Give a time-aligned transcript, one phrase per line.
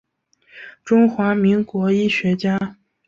[0.83, 2.75] 中华民国医学家。